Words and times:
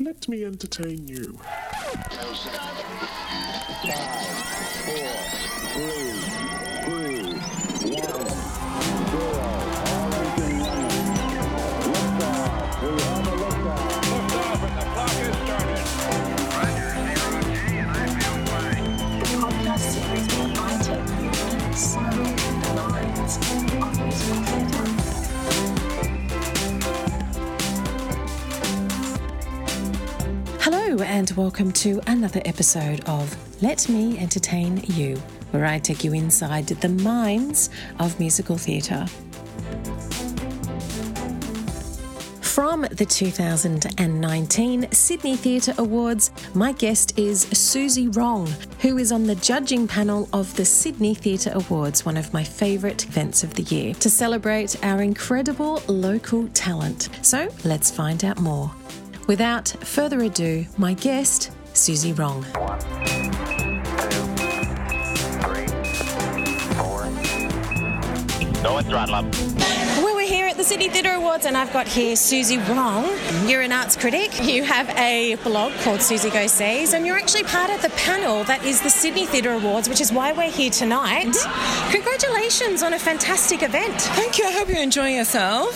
Let 0.00 0.28
me 0.28 0.44
entertain 0.46 1.06
you. 1.06 1.38
podcast 5.72 6.69
And 30.98 31.30
welcome 31.30 31.70
to 31.72 32.00
another 32.08 32.42
episode 32.44 33.08
of 33.08 33.62
Let 33.62 33.88
Me 33.88 34.18
Entertain 34.18 34.78
You, 34.88 35.18
where 35.52 35.64
I 35.64 35.78
take 35.78 36.02
you 36.02 36.12
inside 36.12 36.66
the 36.66 36.88
minds 36.88 37.70
of 38.00 38.18
musical 38.18 38.58
theatre. 38.58 39.06
From 42.42 42.82
the 42.90 43.06
2019 43.08 44.90
Sydney 44.90 45.36
Theatre 45.36 45.74
Awards, 45.78 46.32
my 46.54 46.72
guest 46.72 47.16
is 47.16 47.44
Suzie 47.46 48.14
Wrong, 48.16 48.52
who 48.80 48.98
is 48.98 49.12
on 49.12 49.28
the 49.28 49.36
judging 49.36 49.86
panel 49.86 50.28
of 50.32 50.52
the 50.56 50.64
Sydney 50.64 51.14
Theatre 51.14 51.52
Awards, 51.54 52.04
one 52.04 52.16
of 52.16 52.34
my 52.34 52.42
favourite 52.42 53.04
events 53.04 53.44
of 53.44 53.54
the 53.54 53.62
year, 53.62 53.94
to 53.94 54.10
celebrate 54.10 54.76
our 54.84 55.02
incredible 55.02 55.80
local 55.86 56.48
talent. 56.48 57.10
So 57.22 57.48
let's 57.64 57.92
find 57.92 58.24
out 58.24 58.40
more. 58.40 58.72
Without 59.26 59.68
further 59.80 60.20
ado, 60.22 60.66
my 60.76 60.94
guest, 60.94 61.50
Suzie 61.74 62.16
Wrong. 62.18 62.44
Go 68.62 68.76
and 68.76 68.86
throttle 68.86 69.14
up. 69.14 69.69
Well, 70.70 70.78
we're 70.78 70.84
here 70.84 70.92
at 70.92 70.94
the 70.94 70.94
Sydney 70.94 71.02
Theatre 71.02 71.16
Awards, 71.16 71.46
and 71.46 71.56
I've 71.56 71.72
got 71.72 71.88
here 71.88 72.14
Suzie 72.14 72.58
Wong. 72.68 73.48
You're 73.48 73.62
an 73.62 73.72
arts 73.72 73.96
critic. 73.96 74.30
You 74.42 74.62
have 74.62 74.88
a 74.90 75.34
blog 75.42 75.72
called 75.82 76.00
Suzy 76.00 76.30
Goes 76.30 76.52
See, 76.52 76.86
and 76.94 77.06
you're 77.06 77.16
actually 77.16 77.42
part 77.44 77.70
of 77.70 77.82
the 77.82 77.90
panel 77.90 78.44
that 78.44 78.64
is 78.64 78.80
the 78.80 78.90
Sydney 78.90 79.26
Theatre 79.26 79.52
Awards, 79.52 79.88
which 79.88 80.00
is 80.00 80.12
why 80.12 80.32
we're 80.32 80.50
here 80.50 80.70
tonight. 80.70 81.34
Congratulations 81.90 82.82
on 82.82 82.92
a 82.94 82.98
fantastic 82.98 83.62
event. 83.62 84.00
Thank 84.00 84.38
you. 84.38 84.44
I 84.44 84.52
hope 84.52 84.68
you're 84.68 84.82
enjoying 84.82 85.16
yourself. 85.16 85.70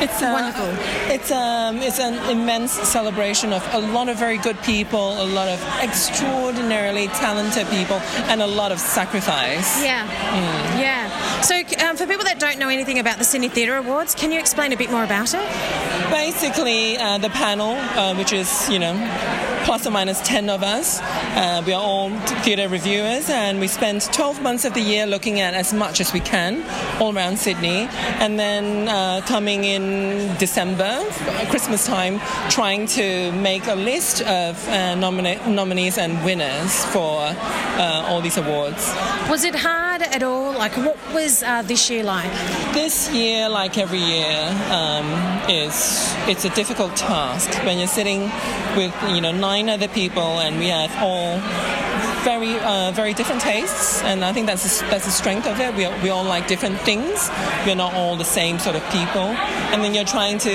It's 0.00 0.22
uh, 0.22 0.30
Wonderful. 0.32 1.14
It's 1.14 1.30
um, 1.30 1.78
it's 1.78 1.98
an 2.00 2.14
immense 2.30 2.72
celebration 2.72 3.52
of 3.52 3.62
a 3.74 3.78
lot 3.78 4.08
of 4.08 4.18
very 4.18 4.38
good 4.38 4.60
people, 4.62 5.20
a 5.22 5.26
lot 5.26 5.48
of 5.48 5.60
extraordinarily 5.82 7.08
talented 7.08 7.66
people, 7.68 7.96
and 8.30 8.40
a 8.42 8.46
lot 8.46 8.72
of 8.72 8.78
sacrifice. 8.78 9.82
Yeah, 9.82 10.06
yeah. 10.78 11.42
So, 11.42 11.57
um, 11.76 11.96
for 11.96 12.06
people 12.06 12.24
that 12.24 12.38
don't 12.38 12.58
know 12.58 12.68
anything 12.68 12.98
about 12.98 13.18
the 13.18 13.24
Sydney 13.24 13.48
Theatre 13.48 13.76
Awards, 13.76 14.14
can 14.14 14.32
you 14.32 14.38
explain 14.38 14.72
a 14.72 14.76
bit 14.76 14.90
more 14.90 15.04
about 15.04 15.34
it? 15.34 16.10
Basically, 16.10 16.96
uh, 16.96 17.18
the 17.18 17.30
panel, 17.30 17.72
uh, 17.72 18.14
which 18.16 18.32
is 18.32 18.68
you 18.70 18.78
know 18.78 18.94
plus 19.68 19.86
or 19.86 19.90
minus 19.90 20.18
10 20.22 20.48
of 20.48 20.62
us. 20.62 20.98
Uh, 21.02 21.62
we 21.66 21.74
are 21.74 21.82
all 21.82 22.08
theatre 22.42 22.68
reviewers 22.68 23.28
and 23.28 23.60
we 23.60 23.68
spend 23.68 24.00
12 24.00 24.40
months 24.40 24.64
of 24.64 24.72
the 24.72 24.80
year 24.80 25.04
looking 25.04 25.40
at 25.40 25.52
as 25.52 25.74
much 25.74 26.00
as 26.00 26.10
we 26.14 26.20
can 26.20 26.64
all 26.98 27.14
around 27.14 27.38
Sydney. 27.38 27.86
And 28.18 28.38
then 28.38 28.88
uh, 28.88 29.20
coming 29.26 29.64
in 29.64 30.34
December, 30.38 31.04
Christmas 31.50 31.86
time, 31.86 32.18
trying 32.48 32.86
to 32.86 33.30
make 33.32 33.66
a 33.66 33.74
list 33.74 34.22
of 34.22 34.56
uh, 34.68 34.96
nomina- 34.96 35.46
nominees 35.46 35.98
and 35.98 36.24
winners 36.24 36.86
for 36.86 37.20
uh, 37.20 38.06
all 38.08 38.22
these 38.22 38.38
awards. 38.38 38.88
Was 39.28 39.44
it 39.44 39.54
hard 39.54 40.00
at 40.00 40.22
all? 40.22 40.52
Like, 40.52 40.72
what 40.78 40.96
was 41.12 41.42
uh, 41.58 41.62
this 41.62 41.90
year 41.90 42.04
like? 42.04 42.30
This 42.72 43.10
year, 43.12 43.48
like 43.48 43.78
every 43.78 43.98
year, 44.00 44.38
um, 44.70 45.06
is 45.50 46.14
it's 46.28 46.44
a 46.44 46.50
difficult 46.50 46.94
task 46.96 47.50
when 47.64 47.78
you're 47.78 47.88
sitting 47.88 48.22
with 48.76 48.94
you 49.08 49.20
know 49.20 49.32
nine 49.32 49.68
other 49.68 49.88
people 49.88 50.40
and 50.40 50.58
we 50.58 50.68
have 50.68 50.90
all 51.02 51.38
very 52.24 52.58
uh, 52.60 52.92
very 52.94 53.14
different 53.14 53.40
tastes, 53.40 54.02
and 54.02 54.24
I 54.24 54.32
think 54.32 54.46
that's 54.46 54.64
the, 54.80 54.86
that's 54.90 55.04
the 55.06 55.10
strength 55.12 55.46
of 55.46 55.58
it. 55.60 55.74
We, 55.74 55.84
are- 55.84 56.02
we 56.02 56.10
all 56.10 56.24
like 56.24 56.46
different 56.46 56.78
things. 56.80 57.30
We're 57.66 57.76
not 57.76 57.94
all 57.94 58.16
the 58.16 58.24
same 58.24 58.58
sort 58.58 58.76
of 58.76 58.82
people, 58.90 59.28
and 59.72 59.82
then 59.82 59.94
you're 59.94 60.04
trying 60.04 60.38
to 60.38 60.54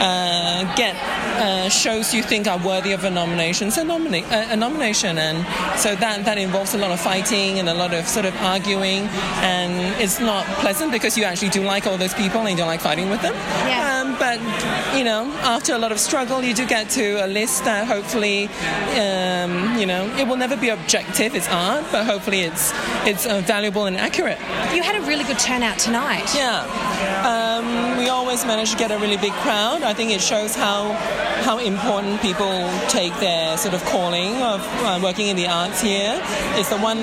uh, 0.00 0.74
get 0.76 0.94
uh, 1.38 1.68
shows 1.68 2.12
you 2.12 2.22
think 2.22 2.46
are 2.46 2.58
worthy 2.58 2.92
of 2.92 3.04
a 3.04 3.10
nomination, 3.10 3.70
so 3.70 3.82
uh, 3.82 4.46
a 4.50 4.56
nomination, 4.56 5.18
and 5.18 5.38
so 5.78 5.94
that 5.96 6.24
that 6.24 6.38
involves 6.38 6.74
a 6.74 6.78
lot 6.78 6.90
of 6.90 7.00
fighting 7.00 7.58
and 7.58 7.68
a 7.68 7.74
lot 7.74 7.94
of 7.94 8.06
sort 8.06 8.26
of 8.26 8.34
arguing, 8.42 9.02
and 9.42 9.72
it's 10.02 10.20
not 10.20 10.44
pleasant 10.60 10.92
because 10.92 11.16
you 11.16 11.24
actually 11.24 11.50
do 11.50 11.62
like 11.62 11.86
all 11.86 11.96
those 11.96 12.14
people 12.14 12.40
and 12.40 12.50
you 12.50 12.56
don't 12.56 12.66
like 12.66 12.80
fighting 12.80 13.08
with 13.10 13.22
them. 13.22 13.34
Yeah. 13.66 14.00
Um, 14.00 14.16
but 14.18 14.38
you 14.96 15.04
know, 15.04 15.30
after 15.42 15.74
a 15.74 15.78
lot 15.78 15.92
of 15.92 15.98
struggle, 15.98 16.42
you 16.42 16.54
do 16.54 16.66
get 16.66 16.90
to 16.90 17.24
a 17.24 17.28
list 17.28 17.64
that 17.64 17.86
hopefully, 17.86 18.48
um, 18.98 19.78
you 19.78 19.86
know, 19.86 20.12
it 20.18 20.26
will 20.26 20.36
never 20.36 20.56
be 20.56 20.68
objective. 20.68 21.34
It's 21.34 21.48
art, 21.48 21.84
but 21.90 22.04
hopefully 22.04 22.40
it's 22.40 22.72
it's 23.06 23.26
uh, 23.26 23.40
valuable 23.40 23.86
and 23.86 23.96
accurate. 23.96 24.38
You 24.74 24.82
had 24.82 24.96
a 24.96 25.06
really 25.06 25.24
good 25.24 25.38
turnout 25.38 25.78
tonight. 25.78 26.34
Yeah, 26.34 26.60
um, 27.24 27.97
we 28.38 28.42
always 28.42 28.56
manage 28.56 28.70
to 28.70 28.78
get 28.78 28.90
a 28.92 28.98
really 28.98 29.16
big 29.16 29.32
crowd. 29.42 29.82
I 29.82 29.94
think 29.94 30.12
it 30.12 30.20
shows 30.20 30.54
how 30.54 30.92
how 31.42 31.58
important 31.58 32.20
people 32.20 32.70
take 32.88 33.12
their 33.18 33.56
sort 33.56 33.74
of 33.74 33.84
calling 33.86 34.34
of 34.42 34.60
uh, 34.84 35.00
working 35.02 35.28
in 35.28 35.36
the 35.36 35.48
arts 35.48 35.80
here. 35.80 36.20
It's 36.54 36.68
the 36.68 36.78
one 36.78 36.98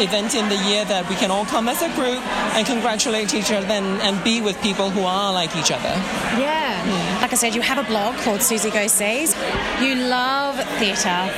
event 0.00 0.34
in 0.34 0.48
the 0.48 0.56
year 0.68 0.84
that 0.86 1.08
we 1.08 1.14
can 1.16 1.30
all 1.30 1.44
come 1.44 1.68
as 1.68 1.82
a 1.82 1.88
group 1.94 2.22
and 2.56 2.66
congratulate 2.66 3.34
each 3.34 3.52
other 3.52 3.66
and, 3.66 4.00
and 4.02 4.22
be 4.24 4.40
with 4.40 4.60
people 4.62 4.90
who 4.90 5.02
are 5.02 5.32
like 5.32 5.54
each 5.54 5.70
other. 5.70 5.94
Yeah. 6.38 7.09
Like 7.30 7.38
I 7.38 7.46
said, 7.46 7.54
you 7.54 7.60
have 7.60 7.78
a 7.78 7.86
blog 7.86 8.16
called 8.24 8.42
Suzy 8.42 8.72
Goes 8.72 8.90
See. 8.90 9.20
You 9.80 9.94
love 9.94 10.56
theatre. 10.80 11.30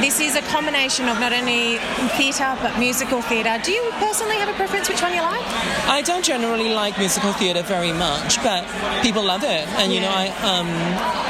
This 0.00 0.20
is 0.20 0.36
a 0.36 0.42
combination 0.42 1.08
of 1.08 1.18
not 1.18 1.32
only 1.32 1.78
theatre 2.14 2.56
but 2.62 2.78
musical 2.78 3.20
theatre. 3.20 3.58
Do 3.60 3.72
you 3.72 3.90
personally 3.98 4.36
have 4.36 4.48
a 4.48 4.52
preference 4.52 4.88
which 4.88 5.02
one 5.02 5.12
you 5.12 5.22
like? 5.22 5.42
I 5.90 6.02
don't 6.06 6.24
generally 6.24 6.72
like 6.72 6.96
musical 6.98 7.32
theatre 7.32 7.62
very 7.62 7.92
much, 7.92 8.40
but 8.44 8.62
people 9.02 9.24
love 9.24 9.42
it, 9.42 9.66
and 9.82 9.92
you 9.92 10.00
know, 10.00 10.12
I 10.14 10.28
um, 10.46 10.68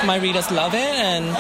my 0.06 0.16
readers 0.16 0.50
love 0.50 0.74
it, 0.74 0.92
and 1.00 1.34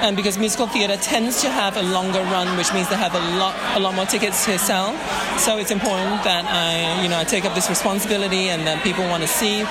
and 0.00 0.16
because 0.16 0.38
musical 0.38 0.66
theatre 0.66 0.96
tends 0.96 1.42
to 1.42 1.50
have 1.50 1.76
a 1.76 1.82
longer 1.82 2.22
run, 2.32 2.56
which 2.56 2.72
means 2.72 2.88
they 2.88 2.96
have 2.96 3.14
a 3.14 3.36
lot 3.36 3.54
a 3.76 3.78
lot 3.78 3.94
more 3.94 4.06
tickets 4.06 4.46
to 4.46 4.58
sell. 4.58 4.96
So 5.36 5.58
it's 5.58 5.70
important 5.70 6.24
that 6.24 6.46
I 6.48 7.02
you 7.02 7.10
know 7.10 7.18
I 7.18 7.24
take 7.24 7.44
up 7.44 7.54
this 7.54 7.68
responsibility, 7.68 8.48
and 8.48 8.66
that 8.66 8.82
people 8.82 9.04
want 9.04 9.22
to 9.22 9.28
see. 9.28 9.66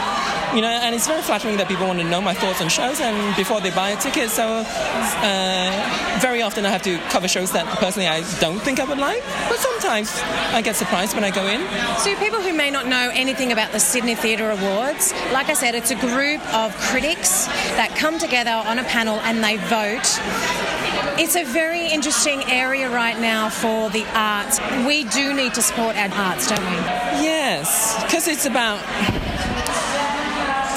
You 0.53 0.61
know, 0.61 0.67
and 0.67 0.93
it's 0.93 1.07
very 1.07 1.21
flattering 1.21 1.55
that 1.57 1.69
people 1.69 1.87
want 1.87 1.99
to 1.99 2.05
know 2.05 2.19
my 2.19 2.33
thoughts 2.33 2.61
on 2.61 2.67
shows, 2.67 2.99
and 2.99 3.35
before 3.37 3.61
they 3.61 3.71
buy 3.71 3.91
a 3.91 3.95
ticket. 3.95 4.29
So, 4.29 4.65
uh, 4.65 6.19
very 6.19 6.41
often 6.41 6.65
I 6.65 6.69
have 6.69 6.81
to 6.83 6.97
cover 7.09 7.29
shows 7.29 7.53
that 7.53 7.65
personally 7.79 8.09
I 8.09 8.19
don't 8.41 8.59
think 8.59 8.81
I 8.81 8.83
would 8.83 8.97
like, 8.97 9.23
but 9.47 9.59
sometimes 9.59 10.19
I 10.51 10.61
get 10.61 10.75
surprised 10.75 11.15
when 11.15 11.23
I 11.23 11.31
go 11.31 11.47
in. 11.47 11.61
So, 11.99 12.13
people 12.17 12.41
who 12.41 12.51
may 12.51 12.69
not 12.69 12.85
know 12.85 13.11
anything 13.13 13.53
about 13.53 13.71
the 13.71 13.79
Sydney 13.79 14.13
Theatre 14.13 14.49
Awards, 14.51 15.13
like 15.31 15.47
I 15.47 15.53
said, 15.53 15.73
it's 15.73 15.91
a 15.91 15.95
group 15.95 16.41
of 16.53 16.75
critics 16.77 17.45
that 17.79 17.95
come 17.95 18.19
together 18.19 18.51
on 18.51 18.77
a 18.77 18.83
panel 18.83 19.21
and 19.21 19.41
they 19.41 19.55
vote. 19.55 20.19
It's 21.17 21.37
a 21.37 21.45
very 21.45 21.87
interesting 21.87 22.43
area 22.51 22.89
right 22.89 23.17
now 23.19 23.49
for 23.49 23.89
the 23.89 24.05
arts. 24.13 24.59
We 24.85 25.05
do 25.05 25.33
need 25.33 25.53
to 25.53 25.61
support 25.61 25.95
our 25.95 26.11
arts, 26.13 26.47
don't 26.47 26.59
we? 26.59 26.77
Yes, 27.23 28.03
because 28.03 28.27
it's 28.27 28.45
about. 28.45 28.79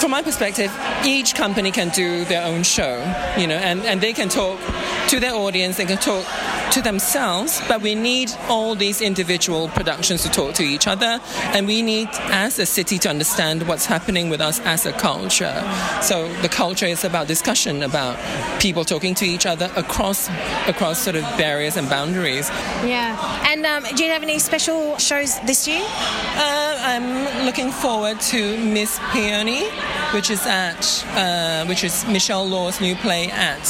From 0.04 0.10
my 0.10 0.20
perspective, 0.20 0.70
each 1.06 1.34
company 1.34 1.70
can 1.70 1.88
do 1.88 2.26
their 2.26 2.44
own 2.44 2.62
show, 2.62 2.98
you 3.38 3.46
know, 3.46 3.56
and, 3.56 3.80
and 3.86 4.02
they 4.02 4.12
can 4.12 4.28
talk 4.28 4.60
to 5.08 5.20
their 5.20 5.34
audience, 5.34 5.76
they 5.76 5.84
can 5.84 5.98
talk 5.98 6.24
to 6.72 6.82
themselves, 6.82 7.62
but 7.68 7.82
we 7.82 7.94
need 7.94 8.32
all 8.48 8.74
these 8.74 9.00
individual 9.00 9.68
productions 9.68 10.22
to 10.22 10.30
talk 10.30 10.54
to 10.54 10.62
each 10.62 10.86
other, 10.86 11.20
and 11.52 11.66
we 11.66 11.82
need, 11.82 12.08
as 12.30 12.58
a 12.58 12.66
city, 12.66 12.98
to 12.98 13.08
understand 13.08 13.68
what's 13.68 13.86
happening 13.86 14.28
with 14.28 14.40
us 14.40 14.60
as 14.60 14.86
a 14.86 14.92
culture. 14.92 15.62
So 16.02 16.32
the 16.42 16.48
culture 16.48 16.86
is 16.86 17.04
about 17.04 17.28
discussion, 17.28 17.82
about 17.82 18.18
people 18.60 18.84
talking 18.84 19.14
to 19.16 19.24
each 19.24 19.46
other 19.46 19.70
across 19.76 20.28
across 20.66 20.98
sort 20.98 21.16
of 21.16 21.22
barriers 21.36 21.76
and 21.76 21.88
boundaries. 21.88 22.48
Yeah. 22.84 23.16
And 23.48 23.64
um, 23.66 23.84
do 23.94 24.04
you 24.04 24.10
have 24.10 24.22
any 24.22 24.38
special 24.38 24.96
shows 24.98 25.38
this 25.40 25.68
year? 25.68 25.82
Uh, 25.84 26.78
I'm 26.80 27.44
looking 27.46 27.70
forward 27.70 28.20
to 28.32 28.58
Miss 28.58 28.98
Peony, 29.12 29.68
which 30.12 30.30
is 30.30 30.46
at 30.46 31.04
uh, 31.14 31.66
which 31.66 31.84
is 31.84 32.06
Michelle 32.06 32.46
Law's 32.46 32.80
new 32.80 32.96
play 32.96 33.30
at 33.30 33.64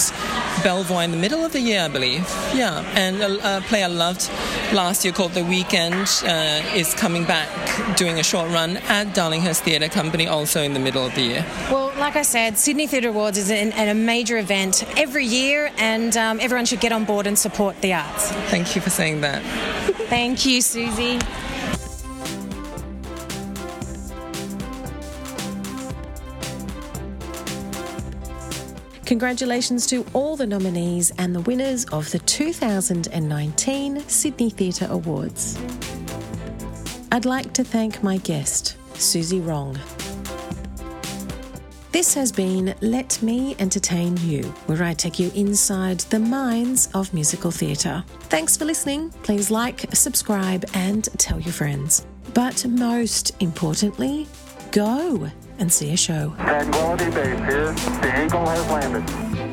Belvoir 0.62 1.02
in 1.04 1.10
the 1.10 1.16
middle 1.25 1.43
of 1.43 1.53
the 1.53 1.61
year, 1.61 1.81
I 1.81 1.88
believe. 1.88 2.21
Yeah. 2.55 2.85
And 2.94 3.23
a, 3.23 3.56
a 3.56 3.61
play 3.62 3.82
I 3.82 3.87
loved 3.87 4.29
last 4.75 5.05
year 5.05 5.15
called 5.15 5.32
The 5.32 5.43
Weekend 5.43 5.94
uh, 6.26 6.61
is 6.75 6.93
coming 6.93 7.25
back 7.25 7.49
doing 7.97 8.19
a 8.19 8.23
short 8.23 8.50
run 8.50 8.76
at 8.99 9.15
Darlinghurst 9.15 9.62
Theatre 9.62 9.88
Company 9.88 10.26
also 10.26 10.61
in 10.61 10.75
the 10.75 10.81
middle 10.81 11.06
of 11.06 11.15
the 11.15 11.23
year. 11.23 11.47
Well, 11.71 11.94
like 11.99 12.17
I 12.17 12.23
said, 12.23 12.59
Sydney 12.59 12.87
Theatre 12.87 13.09
Awards 13.09 13.38
is 13.38 13.50
an, 13.50 13.73
an, 13.73 13.88
a 13.88 13.94
major 13.94 14.37
event 14.37 14.85
every 14.99 15.25
year, 15.25 15.73
and 15.79 16.15
um, 16.15 16.41
everyone 16.41 16.67
should 16.67 16.81
get 16.81 16.93
on 16.93 17.06
board 17.06 17.26
and 17.26 17.38
support 17.38 17.81
the 17.81 17.94
arts. 17.94 18.31
Thank 18.50 18.76
you 18.76 18.82
for 18.82 18.91
saying 18.91 19.23
that. 19.23 19.43
Thank 20.11 20.44
you, 20.44 20.59
Suzie. 20.61 21.23
Congratulations 29.06 29.86
to 29.88 30.04
all 30.14 30.34
the 30.34 30.46
nominees 30.46 31.12
and 31.18 31.34
the 31.34 31.40
winners 31.40 31.84
of 31.86 32.10
the 32.10 32.18
2019 32.20 34.00
Sydney 34.08 34.48
Theatre 34.48 34.86
Awards. 34.88 35.58
I'd 37.12 37.26
like 37.26 37.52
to 37.52 37.64
thank 37.64 38.02
my 38.02 38.16
guest, 38.18 38.78
Suzie 38.94 39.46
Wrong. 39.46 39.78
This 41.92 42.14
has 42.14 42.32
been 42.32 42.74
Let 42.80 43.22
Me 43.22 43.54
Entertain 43.58 44.16
You, 44.22 44.42
where 44.66 44.82
I 44.82 44.94
take 44.94 45.18
you 45.18 45.30
inside 45.34 46.00
the 46.00 46.18
minds 46.18 46.88
of 46.94 47.12
musical 47.12 47.50
theatre. 47.50 48.02
Thanks 48.30 48.56
for 48.56 48.64
listening. 48.64 49.10
Please 49.22 49.50
like, 49.50 49.84
subscribe, 49.94 50.64
and 50.72 51.04
tell 51.18 51.38
your 51.38 51.52
friends. 51.52 52.06
But 52.32 52.64
most 52.66 53.40
importantly, 53.40 54.26
go 54.72 55.30
and 55.58 55.72
see 55.72 55.92
a 55.92 55.96
show. 55.96 56.34
Tranquility 56.38 57.10
Base 57.10 57.38
here. 57.40 57.72
The 57.72 58.24
Eagle 58.24 58.46
has 58.46 58.70
landed. 58.70 59.44